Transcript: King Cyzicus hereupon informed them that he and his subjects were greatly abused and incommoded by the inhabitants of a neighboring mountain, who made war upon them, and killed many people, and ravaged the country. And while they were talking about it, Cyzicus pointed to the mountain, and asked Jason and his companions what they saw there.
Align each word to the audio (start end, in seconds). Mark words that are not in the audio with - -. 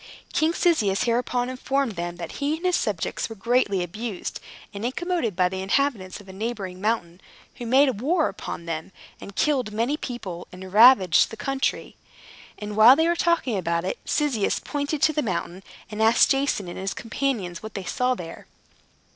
King 0.33 0.53
Cyzicus 0.53 1.03
hereupon 1.03 1.47
informed 1.47 1.91
them 1.91 2.15
that 2.15 2.37
he 2.41 2.57
and 2.57 2.65
his 2.65 2.75
subjects 2.75 3.29
were 3.29 3.35
greatly 3.35 3.83
abused 3.83 4.39
and 4.73 4.83
incommoded 4.83 5.35
by 5.35 5.47
the 5.47 5.61
inhabitants 5.61 6.19
of 6.19 6.27
a 6.27 6.33
neighboring 6.33 6.81
mountain, 6.81 7.21
who 7.57 7.67
made 7.67 8.01
war 8.01 8.27
upon 8.27 8.65
them, 8.65 8.91
and 9.21 9.35
killed 9.35 9.71
many 9.71 9.97
people, 9.97 10.47
and 10.51 10.73
ravaged 10.73 11.29
the 11.29 11.37
country. 11.37 11.95
And 12.57 12.75
while 12.75 12.95
they 12.95 13.07
were 13.07 13.15
talking 13.15 13.59
about 13.59 13.85
it, 13.85 13.99
Cyzicus 14.03 14.57
pointed 14.61 15.03
to 15.03 15.13
the 15.13 15.21
mountain, 15.21 15.61
and 15.91 16.01
asked 16.01 16.31
Jason 16.31 16.67
and 16.67 16.79
his 16.79 16.95
companions 16.95 17.61
what 17.61 17.75
they 17.75 17.83
saw 17.85 18.15
there. 18.15 18.47